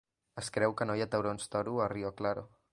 [0.41, 2.51] Es creu que no hi ha taurons toro a Rio Claro.